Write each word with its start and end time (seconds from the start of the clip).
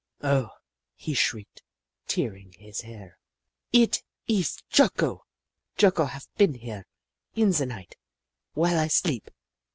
"Oh," 0.23 0.49
he 0.95 1.13
shrieked, 1.13 1.61
tearing 2.07 2.53
his 2.53 2.81
hair," 2.81 3.19
eet 3.71 4.01
ees 4.25 4.63
Jocko! 4.67 5.27
Jocko 5.77 6.05
haf 6.05 6.27
been 6.37 6.55
here 6.55 6.87
in 7.35 7.51
ze 7.53 7.65
night 7.67 7.97
w'ile 8.55 8.79
I 8.79 8.87
sleep 8.87 9.29